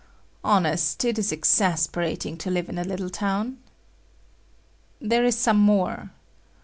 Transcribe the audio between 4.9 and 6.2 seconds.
There is some more.